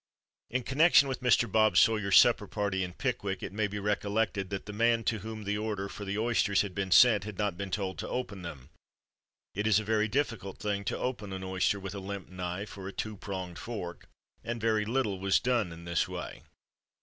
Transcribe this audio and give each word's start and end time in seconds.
In 0.49 0.63
connection 0.63 1.07
with 1.07 1.21
Mr. 1.21 1.45
Bob 1.51 1.77
Sawyer's 1.77 2.17
supper 2.17 2.47
party 2.47 2.83
in 2.83 2.93
Pickwick, 2.93 3.43
it 3.43 3.53
may 3.53 3.67
be 3.67 3.77
recollected 3.77 4.49
that 4.49 4.65
"the 4.65 4.73
man 4.73 5.03
to 5.03 5.19
whom 5.19 5.43
the 5.43 5.59
order 5.59 5.87
for 5.87 6.05
the 6.05 6.17
oysters 6.17 6.63
had 6.63 6.73
been 6.73 6.89
sent 6.89 7.23
had 7.23 7.37
not 7.37 7.55
been 7.55 7.69
told 7.69 7.99
to 7.99 8.09
open 8.09 8.41
them; 8.41 8.71
it 9.53 9.67
is 9.67 9.79
a 9.79 9.83
very 9.83 10.07
difficult 10.07 10.57
thing 10.57 10.83
to 10.85 10.97
open 10.97 11.31
an 11.33 11.43
oyster 11.43 11.79
with 11.79 11.93
a 11.93 11.99
limp 11.99 12.29
knife 12.29 12.79
or 12.79 12.87
a 12.87 12.91
two 12.91 13.15
pronged 13.15 13.59
fork: 13.59 14.09
and 14.43 14.59
very 14.59 14.85
little 14.85 15.19
was 15.19 15.39
done 15.39 15.71
in 15.71 15.85
this 15.85 16.07
way." 16.07 16.41